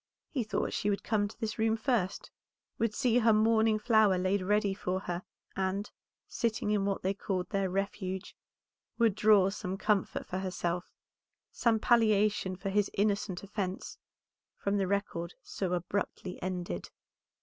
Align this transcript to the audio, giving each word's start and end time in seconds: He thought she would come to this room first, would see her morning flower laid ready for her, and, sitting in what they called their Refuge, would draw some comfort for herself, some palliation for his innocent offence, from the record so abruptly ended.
He 0.31 0.43
thought 0.43 0.73
she 0.73 0.89
would 0.89 1.03
come 1.03 1.27
to 1.27 1.39
this 1.39 1.59
room 1.59 1.77
first, 1.77 2.31
would 2.79 2.95
see 2.95 3.19
her 3.19 3.31
morning 3.33 3.77
flower 3.77 4.17
laid 4.17 4.41
ready 4.41 4.73
for 4.73 5.01
her, 5.01 5.21
and, 5.55 5.91
sitting 6.27 6.71
in 6.71 6.85
what 6.85 7.03
they 7.03 7.13
called 7.13 7.51
their 7.51 7.69
Refuge, 7.69 8.35
would 8.97 9.13
draw 9.13 9.51
some 9.51 9.77
comfort 9.77 10.25
for 10.25 10.39
herself, 10.39 10.91
some 11.51 11.77
palliation 11.77 12.55
for 12.55 12.69
his 12.71 12.89
innocent 12.95 13.43
offence, 13.43 13.99
from 14.57 14.77
the 14.77 14.87
record 14.87 15.35
so 15.43 15.73
abruptly 15.73 16.41
ended. 16.41 16.89